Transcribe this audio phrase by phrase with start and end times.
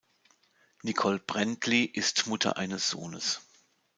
[0.81, 3.41] Nicole Brändli ist Mutter eines Sohnes.